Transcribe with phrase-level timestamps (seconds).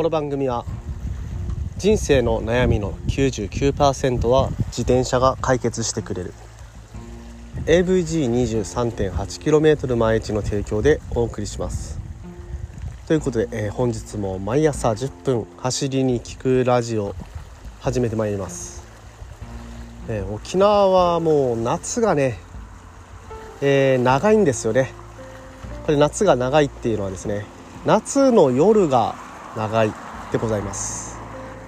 [0.00, 0.64] この番組は
[1.76, 6.32] 人生の悩みの99%は自転車が解決してくれる。
[7.66, 12.00] AVG23.8km 毎日の提供でお送りします。
[13.08, 17.14] ということで、えー、本日も毎朝10分走りに聞くラジオ
[17.80, 18.82] 始めてまいります、
[20.08, 22.38] えー、沖縄はもう夏がね、
[23.60, 24.94] えー、長いんですよね。
[25.84, 27.44] これ夏が長いっていうのはですね
[27.84, 29.92] 夏の夜が長い
[30.32, 31.18] でございます。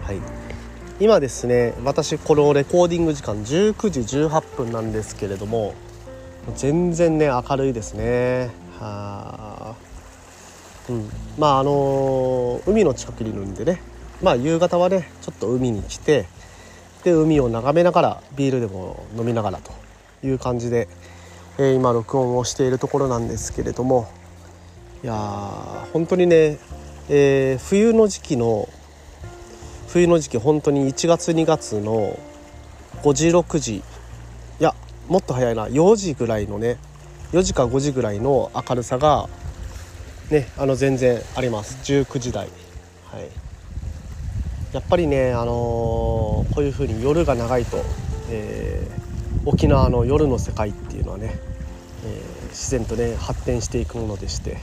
[0.02, 0.20] はい。
[1.00, 5.74] 今ですね私このレコーディング時間19時18分なんですけれども
[6.54, 8.50] 全然ね明るいですね。
[8.78, 9.74] は
[10.88, 11.10] うん。
[11.38, 13.82] まああのー、海の近くにいるんでね。
[14.22, 16.26] まあ夕方はねちょっと海に来て
[17.02, 19.72] で海を眺めながらビールでも飲みながらと
[20.24, 20.88] いう感じで、
[21.58, 24.08] えー、今録音をしているところなんですけれども。
[25.02, 26.58] いやー本当にね、
[27.14, 28.70] えー、冬の時期の
[29.88, 32.18] 冬の時期本当に1月2月の
[33.02, 33.82] 5時6時い
[34.60, 34.74] や
[35.08, 36.78] もっと早いな4時ぐらいのね
[37.32, 39.28] 4時か5時ぐらいの明るさが
[40.30, 41.76] ねあの全然あります。
[41.82, 42.48] 19時台。
[43.10, 43.28] はい。
[44.72, 47.76] やっぱりねあのー、こういう風に夜が長いと、
[48.30, 51.38] えー、沖縄の夜の世界っていうのはね、
[52.06, 54.56] えー、自然とね発展していくものでして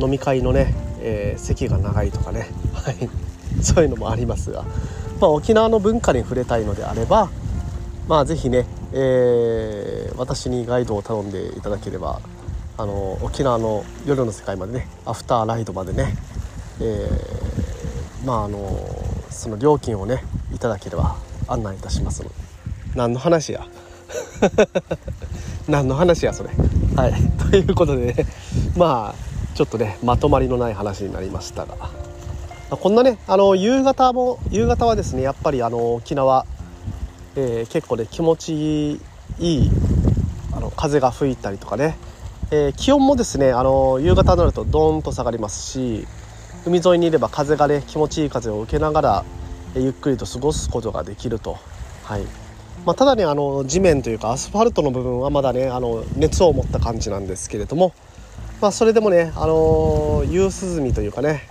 [0.00, 0.74] 飲み会のね、
[1.04, 3.08] えー、席が長いとかね、 はい、
[3.62, 4.64] そういうのもありますが、
[5.20, 7.28] まあ、沖縄の文化に触れたいのであれば、
[8.08, 12.20] まあ、是非ね、えー、私にガイドを頼んでいただければ
[12.76, 16.16] あの沖縄の夜の世界までねアフターライドまでね、
[16.80, 18.58] えー、まああの
[19.30, 22.28] その料金をねいただければ案内いたしますの。
[22.30, 22.34] で
[22.94, 23.66] 何の話や？
[25.68, 26.50] 何の話やそれ。
[26.96, 27.14] はい。
[27.50, 28.26] ということでね。
[28.76, 29.23] まあ
[29.54, 31.90] ちょっとねまとまりのない話になりましたが。
[32.70, 36.44] こんなねあの夕方も夕方はですねやっぱりあの沖縄、
[37.36, 38.98] えー、結構ね気持ちい
[39.38, 39.70] い
[40.52, 41.96] あの風が吹いたりとかね、
[42.50, 46.06] えー、気温もですねあの夕方になるとドーンと下がりますし
[46.66, 49.24] 海沿いにいれば風がね気持ちいい風を受けながら、
[49.76, 51.58] え、ゆっくりと過ごすことができると。
[52.04, 52.22] はい。
[52.86, 57.92] まあ、ただねあの地面というかアスファルトの部分はまだねあの熱を持った感じなんですけれども、
[58.64, 61.46] まあ、それでもね、あの夕涼みというかね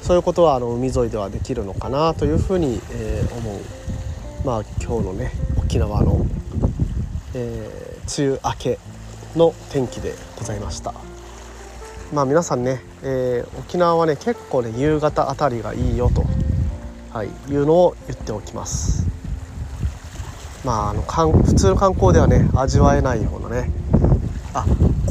[0.00, 3.60] そういうことはあの海沿いではできるのかなというふうに、えー、思う、
[4.46, 6.24] まあ、今日のね沖縄の、
[7.34, 8.78] えー、梅雨明け
[9.36, 10.94] の天気でございました。
[12.14, 16.24] まあ、皆さんね、えー、沖縄はね結構ね夕方あたりがいいよと、
[17.12, 19.06] はい、いうのを言っておきます。
[20.64, 21.02] まあ、あの
[21.42, 23.70] 普通の観光ではね味わえないようなね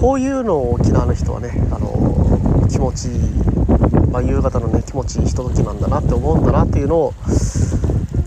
[0.04, 3.20] こういうのを沖縄の人はね、あの気持ちいい、
[4.12, 7.14] まあ、夕方のね気持ちいいひとときなんだなって思うんだなっていうのを、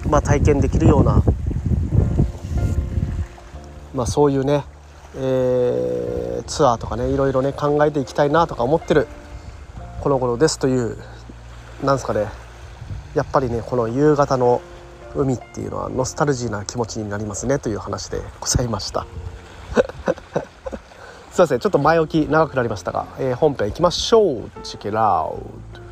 [0.09, 1.22] まあ、体験できるような、
[3.92, 4.65] まあ、そういうね、
[5.16, 9.06] えー、ツアーとかねいろいろね考えていきたいなとか思ってる
[10.00, 10.97] この頃ですという
[11.84, 12.28] なんですかね
[13.15, 14.62] やっぱりねこの夕方の
[15.15, 19.06] 海っていうのはノスタルジーな気持ちになりますねという話でございました。
[21.36, 24.50] すいませんちょっと前置き長くなりましたが、えー、本編いきましょう。
[24.62, 25.36] チケラウ。
[25.74, 25.82] ド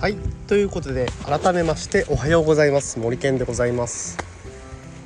[0.00, 0.14] はい
[0.46, 3.00] ということで改めましておはようございます。
[3.00, 4.16] 森健でございます。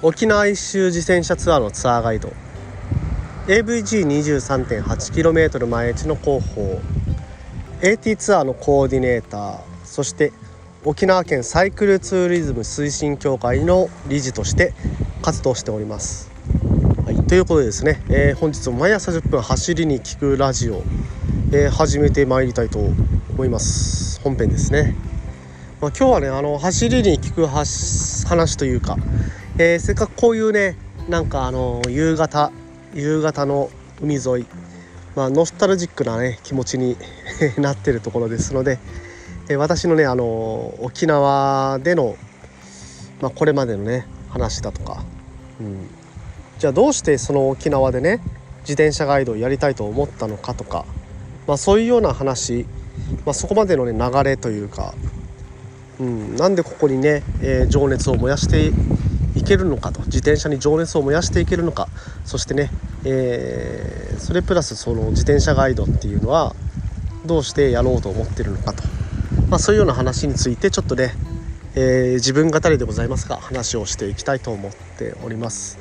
[0.02, 2.30] 沖縄一周自転車ツアーのツアーガイド。
[3.46, 6.82] AVG23.8km 毎日の広報。
[7.80, 9.69] AT ツアーのコーディネーター。
[9.90, 10.32] そして
[10.84, 14.72] 沖縄県サイクルツーリズム推進協会の理事として
[15.20, 16.30] 活動しております。
[17.04, 20.84] はい、ということでですね、えー、本日も毎朝10分走りに聞くラジオ、
[21.52, 24.94] えー、始めてまいりたいと思います本編ですね、
[25.80, 28.96] まあ、今日はねあの走りに聞く話というか、
[29.58, 30.76] えー、せっかくこういうね
[31.08, 32.52] なんかあの夕方
[32.94, 33.70] 夕方の
[34.00, 34.46] 海沿い、
[35.16, 36.96] まあ、ノスタルジックなね気持ちに
[37.58, 38.78] なってるところですので、
[39.50, 42.16] え私のねあの沖縄での、
[43.20, 45.02] まあ、これまでのね話だとか、
[45.60, 45.88] うん、
[46.60, 48.22] じゃあどうしてその沖縄でね
[48.60, 50.86] 自転車ガイドをやりたいと思ったのかとか、
[51.48, 52.64] まあ、そういうような話、
[53.26, 54.94] まあ、そこまでのね流れというか、
[55.98, 58.70] うん、なんでここにね、えー、情熱を燃やして
[59.34, 60.00] いけるのかと。
[60.02, 61.88] 自転車に情熱を燃やしていけるのか。
[62.24, 62.70] そしてね、
[63.04, 66.54] えー、それプラスその自転車ガイドっていうのは
[67.24, 68.99] どうしてやろうと思ってるのかと。
[69.48, 71.12] まあ、そういうような話についてちょっとね、
[71.74, 75.78] えー、自分語りでございますが話をしていきたいと思っております。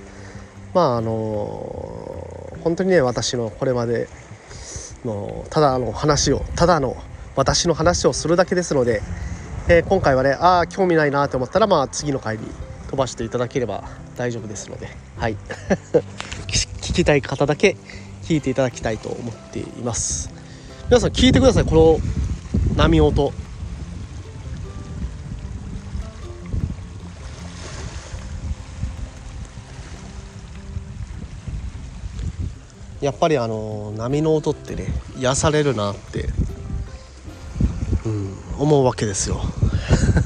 [0.74, 4.08] まああのー、本当にね私のこれまで
[5.04, 6.96] のただの話をただの
[7.36, 9.02] 私の話をするだけですので、
[9.68, 12.44] えー、今回はねああ興味ないなと思ったらまあ次の回に
[12.90, 13.84] 飛ばしていただければ
[14.18, 15.36] 大丈夫ですのではい。
[16.48, 17.78] 聞きたい方だけ
[18.24, 20.30] 聞いていただきたいと思っています。
[20.88, 21.66] 皆さん聞いてください。
[21.66, 22.19] この
[22.80, 23.34] 波音。
[33.02, 34.88] やっぱりあの波の音ってね
[35.18, 36.30] 癒されるなって、
[38.06, 39.42] うん、思うわけですよ。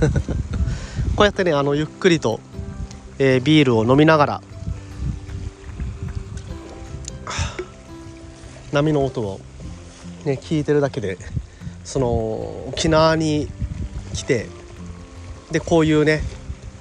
[1.17, 2.39] こうやってねあのゆっくりと、
[3.17, 4.41] えー、ビールを飲みながら
[8.71, 9.41] 波の音を
[10.23, 11.17] ね聞いてるだけで
[11.83, 12.07] その
[12.67, 13.49] 沖縄に
[14.13, 14.47] 来て
[15.51, 16.21] でこういうね、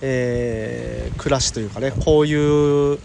[0.01, 2.99] えー、暮らしというかねこういう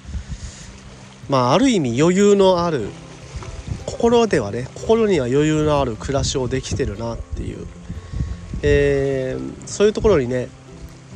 [1.29, 2.89] まあある意味余裕のある
[3.85, 7.65] 心ではね心には余裕のある暮らしをできてるなっていう、
[8.61, 10.49] えー、そういうところにね、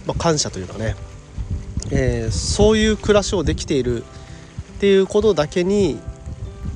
[0.07, 0.95] まあ、感謝というかね、
[1.91, 5.99] えー、そういう暮らしをできているっていうことだけに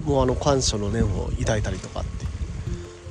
[0.05, 2.05] もうあの感謝の念を抱いたりとかっ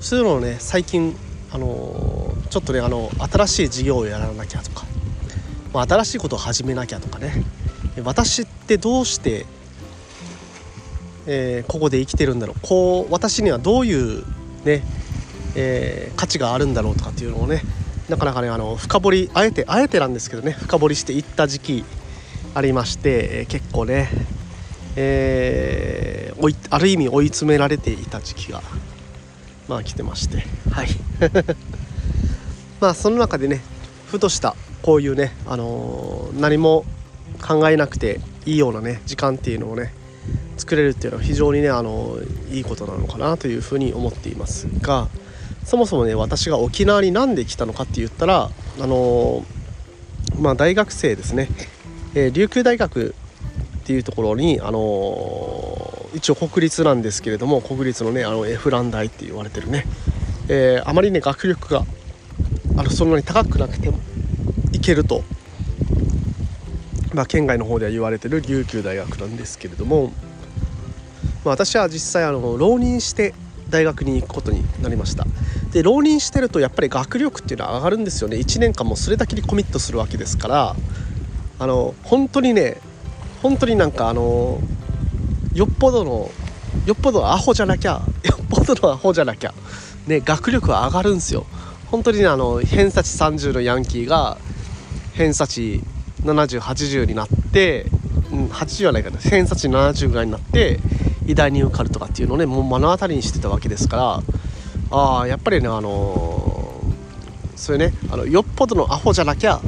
[0.04, 1.16] そういうのをね最近
[1.50, 4.84] あの、ちょっとねあの新しい事業をやらなきゃとか、
[5.72, 7.42] まあ、新しいことを始めなきゃとかね。
[8.04, 9.46] 私ってどうして
[11.26, 12.60] えー、ここで生きてるんだろう。
[12.60, 14.24] こう私にはどういう
[14.66, 14.82] ね、
[15.56, 17.62] えー、価値があるんだろうとかっていうのをね
[18.10, 21.84] なかなかねあの深掘りあえてあえてなんですけどね深掘りしていった時期
[22.54, 24.10] ありまして、えー、結構ね、
[24.96, 28.60] えー、おいある意味追い詰められていた時期が
[29.68, 30.44] まあ来てまして。
[30.70, 30.88] はい。
[32.80, 33.62] まあその中でね
[34.06, 36.84] ふとしたこういうね、あのー、何も
[37.40, 39.94] 考えなくていいようなね時間っていうのをね
[40.56, 42.18] 作れるっていうのは非常にねあの
[42.50, 45.08] いいことなのかなというふうに思っていますが
[45.64, 48.50] そもそもね私が沖縄に何で来たのかって言ったら
[48.80, 49.44] あの
[50.38, 51.48] まあ大学生ですね、
[52.14, 53.14] えー、琉球大学
[53.78, 59.84] っていうところにあの一応国立なんですけれども国立のねあのエフラン大って言われてるね、
[60.48, 61.84] えー、あまりね学力が
[62.76, 63.98] あのそんなに高くなくても
[64.72, 65.22] いけると
[67.12, 70.10] まあ、県外の方では言われてる琉球大学なんですけれども
[71.44, 73.34] まあ、私は実際あの浪人して
[73.68, 75.26] 大学に行くことになりました。
[75.72, 78.36] で浪人してるとやっぱり学力っていうのは上がるんですよね。
[78.36, 80.76] 1年間もそれだけにコミットするわけですから
[81.58, 82.78] あの本当にね
[83.42, 84.60] 本当になんかあの
[85.54, 86.30] よっぽどの
[86.86, 89.54] よっぽどアホじゃなきゃ よっぽどのアホじゃなきゃ
[90.06, 91.46] ね学力は上がるんですよ。
[91.90, 94.36] 本当にねあの偏差値30のヤンキーが
[95.12, 95.82] 偏差値
[96.24, 97.86] 7080になって
[98.34, 100.80] うん、80はないかな偏差値70ぐらいになって
[101.26, 104.22] 偉大に受かるとかっていうのをねもう目の当たりにしてたわけですから
[104.90, 109.60] ああやっぱりねあのー、それねあのよっぽどのアホじゃなきゃ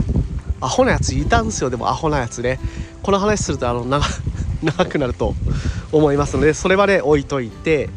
[0.60, 1.70] アホなやついたんですよ。
[1.70, 2.58] でもアホなやつね。
[3.02, 4.04] この話するとあの長
[4.64, 5.34] 長くなると
[5.92, 7.88] 思いますのでそれはね置いといて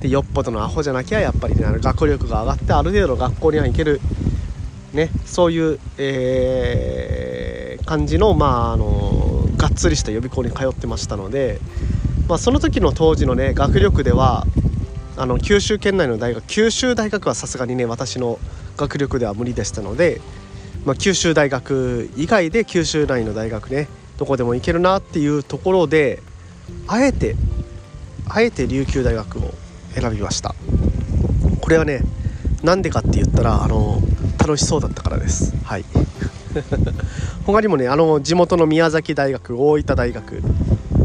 [0.00, 4.00] でよっぽどのアホじゃなきゃやっぱりねあの学力が上がってある程度学校には行ける
[4.92, 11.60] ねそういう、えー、感じのまああのがっつりした予備校に通ってましたので
[12.30, 14.46] まあ、その時の当時のね学力では
[15.16, 18.38] あの九州県内の大学九州大学はさすがにね私の
[18.76, 20.20] 学力では無理でしたので、
[20.84, 26.22] まあ、九州大学以外で九州内の大学ねどこでも行けるなっていうところで
[26.86, 27.36] あえて
[28.28, 29.54] あえて琉球大学を
[29.94, 30.54] 選びました。
[31.60, 32.00] これはね
[32.62, 34.00] なんでかって言ったらあの
[34.38, 35.54] 楽しそうだったからです。
[35.64, 35.84] はい。
[37.46, 40.42] 他にもねあの地元の宮崎大学大分大学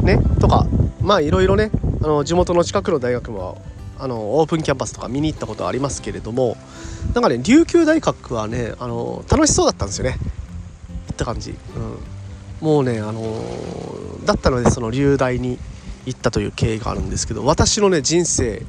[0.02, 0.66] ねとか
[1.02, 3.62] まあいろいろねあの地元の近くの大学も
[3.98, 6.58] あのオープンキャンパスとか見に行ったことありますけれども
[7.14, 10.18] なんかね琉球大学はねあの楽しそうだったんですよね。
[11.08, 11.58] 行った感じ、うん、
[12.66, 13.22] もうねあの
[14.26, 15.60] だったのでその流大に
[16.08, 18.64] 行ったという経緯があるんですけど私のね人生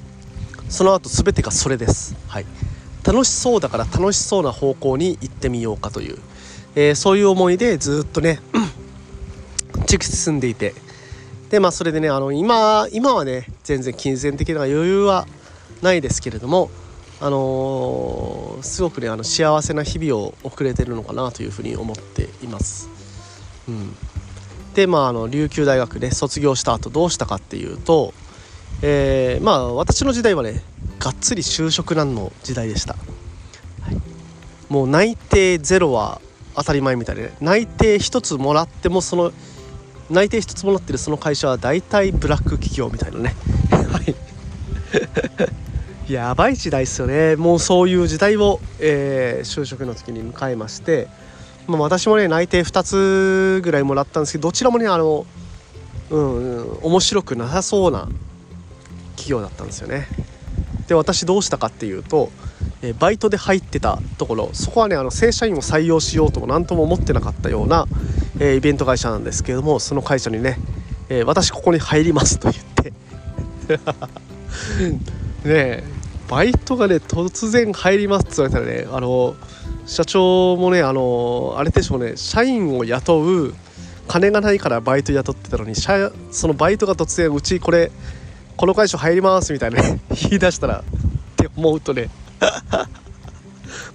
[0.68, 2.14] その後全てがそれです。
[2.28, 2.46] はい。
[3.04, 6.18] 楽しそうだから楽しそうな方向に行ってみようかという、
[6.74, 8.40] えー、そういう思いでずっとね
[9.86, 10.74] 突き進んでいて。
[11.48, 15.26] でまあそれでねあの今今はね全然金銭的な余裕は
[15.80, 16.68] ないですけれども
[17.20, 22.95] あのー、すごくねあの幸せな日々を送れてるのかなというふうに思っています。
[23.68, 23.94] うん、
[24.74, 28.14] でまああの琉球大学、ね、卒業した後どうしたかっていうと、
[28.82, 30.62] えー、まあ私の時代はね
[30.98, 32.94] がっつり就職難の時代でした。
[32.94, 33.96] はい、
[34.68, 36.20] もう内定ゼロは
[36.54, 39.32] 当たり前みたいで、ね、内定1つもらってもその
[40.10, 43.34] 内定1つもらってるその会社は大体ブラック企業みたいなね。
[43.70, 44.14] はい。
[46.12, 47.34] やばい時代ですよね。
[47.36, 51.08] もうそういう時代を、えー、就職の時に迎えまして、
[51.66, 55.26] まあ、私もね内定2つぐらいもらったんですけどどちらもねあの
[56.10, 58.08] うん、うん、面白くなさそうな
[59.16, 60.06] 企業だったんですよね。
[60.86, 62.30] で私どうしたかっていうと、
[62.80, 67.86] えバイトで入ってたところそこはねあの正社員を採用しようとも何とも思ってなかったような、
[68.38, 70.58] え、イベント会社なんですけれどもその会社にね、
[71.08, 72.92] え、私ここに入りますと言って。
[75.44, 75.84] ねえ
[76.28, 79.36] バイトがね突然入りますって言われたらねあの
[79.86, 82.16] 社長もねあのあれでしょうね。
[82.16, 83.54] 社員を雇う
[84.08, 87.90] 金がないからバイト雇ってたのに社そのバイトが突然うちこれ
[88.56, 90.82] この会社入りますみたいなね 言い出したらっ
[91.36, 92.08] て思うとね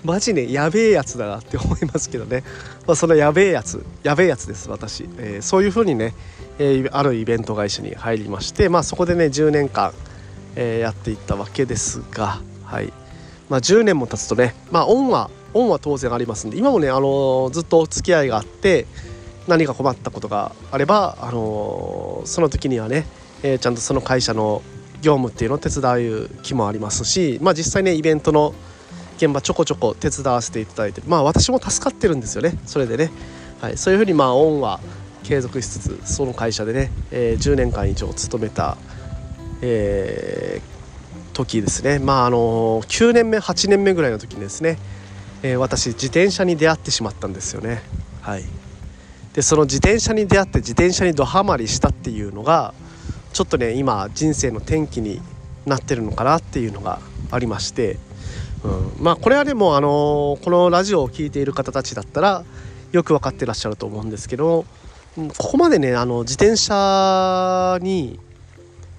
[0.03, 2.43] マジねやべえやつだなって思いますけどね、
[2.87, 6.13] まあ、そのやべえやつやべえやつです私、えー、そういう風にね、
[6.59, 9.93] えー、あるイベント会社に入りましてまあそこでね10年間
[10.55, 12.91] えー、やっていったわけですが、はい。
[13.49, 18.85] まあ、10年も経つとね、まあ、恩は恩は当然ありますんで今もね、あの、ずっと付き合いがあって
[19.47, 23.05] 何か困ったことがあれば、あの、その時にはね、
[23.43, 24.61] えー、ちゃんとその会社の
[25.01, 28.53] 業務っていうのを手伝う気もありますし、まあ、実際ねイベントの
[29.17, 33.11] 現場ちょこちょこ手伝わせていただいてまあ私も助かってるんですよねそれでね、
[33.61, 34.79] はい、そういうふうにまあ恩は
[35.23, 38.77] 継続しつつその会社でね、えー、10年間以上勤めた
[39.61, 41.99] えー、時ですね。
[41.99, 44.77] まああの9年目8年目ぐらいの時にですね、
[45.43, 47.81] えー、私自転車に出会ってしまったんですよね。
[48.21, 48.43] はい。
[49.33, 52.73] でその自転車に出会って自転車にドハマりしたっていうのが
[53.33, 55.21] ちょっとね今人生の転機に
[55.65, 56.99] なってるのかなっていうのが
[57.31, 57.97] ありまして、
[58.63, 62.43] うん、まあこれはでも、あのこのラジオを聴いている方たちだったら
[62.91, 64.65] よく分かってらっしゃると思うんですけど
[65.15, 68.19] ここまでねあの自転車に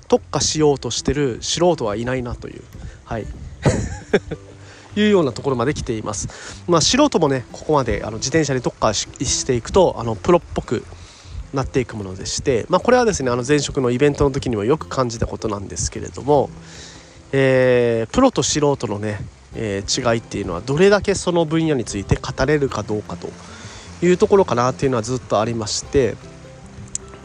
[0.08, 2.62] 特化しようとしてる素人はいないなという、
[3.04, 3.26] はい、
[4.96, 6.62] いうようなところまで来ています。
[6.68, 10.84] まあ、素人もねここまであの自転車に特化していくとあのプロっぽく
[11.52, 16.50] なっていくものでして、まあ、これはですねあの前職のイベントの時にもよく感じたことなんですけれども、
[17.32, 19.18] えー、プロと素人のね、
[19.54, 23.28] えー、違いっていうのはどれだけその分野について語れるかどうかと
[24.04, 26.16] いうところかなっていうのはずっとありまして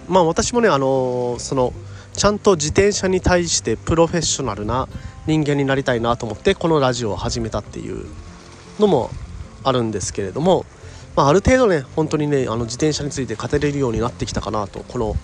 [0.08, 1.74] まあ私もねあのー、その
[2.14, 4.88] ちゃんと自転車に対してプロフェッショナルな
[5.28, 8.06] 人間になりたいなと思ってこのラジオを始めたっていう
[8.80, 9.12] のも
[9.64, 10.66] あるんですけれども、
[11.16, 15.16] まあ、ある程度ね本当にねあの自転車について語れるようになってきたかなとこの、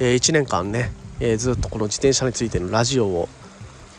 [0.00, 0.90] えー、1年間ね、
[1.20, 3.28] えー、ずっとこの自転車についてのラジオを、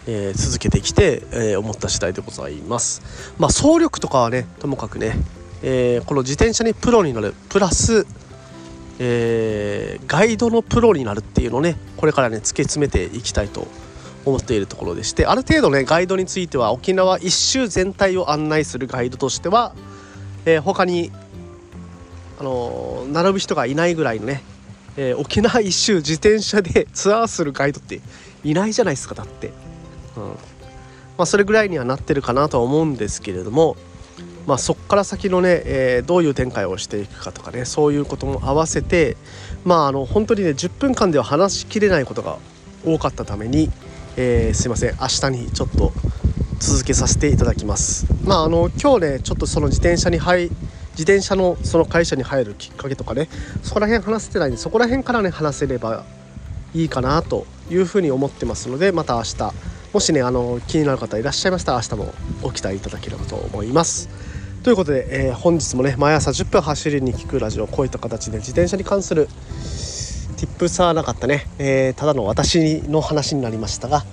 [0.08, 3.34] えー、続けてきて、え思った次第でございます。
[3.38, 5.14] まあ、総力とかはねともかくね、
[5.64, 8.06] えこの自転車にプロになるプラス
[9.00, 13.66] えー、ガイドのプロになるっていうのをねこれからね突き詰めていきたいと
[14.30, 19.74] 思っているところでしてある程度ねガイドについては沖縄一周全体を案内するガイドとしては、
[20.46, 21.12] えー、他に
[22.40, 24.42] あのー、並ぶ人がいないぐらいのね、
[24.96, 28.00] えー、沖縄一周自転車で ツアーするガイドって
[28.44, 29.48] いないじゃないですかだって、
[30.16, 30.24] うん。
[30.24, 33.76] まあ、それぐらいにはなってるかなとは思うんですけれども
[34.50, 39.16] まあ、そこから先のね、えー、どういう展開をしていくかとかねそういうことも合わせて
[39.64, 42.40] まああの本当にね10分間では話しきれないことが
[42.84, 43.70] 多かったために、
[44.18, 45.92] えー、すいません明日にちょっと
[46.60, 50.50] 続けさせていただきますまああの今日ねちょっとその自転車に入
[51.00, 53.30] 自転車のその会社に入るきっかけとかね
[53.64, 56.04] そこら辺話せてないんでそこら辺からね話せれば
[56.74, 59.54] いいかなというふうに思ってますのでまた明日
[59.94, 64.10] もしねあの気になる方いらっしゃいましたら明日もご期待いただければと思います。
[64.64, 69.30] ということで、えー、本日もね毎朝10分走りに聞くラジオこういった形で自転車に関する
[70.40, 74.06] tips はなかったね、えー、ただの私の話になりましたが、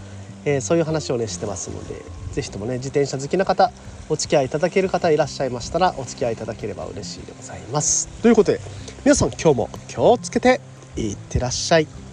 [0.44, 2.02] えー、そういう話をねしてますので
[2.32, 3.70] 是非ともね自転車好きな方
[4.08, 8.08] お付き合いいただける方いらっしゃいましたらお付き合いいただければ嬉しいでございます。
[8.22, 8.60] ということで
[9.04, 10.60] 皆さん今日も気をつけて
[10.96, 12.05] いってらっしゃい。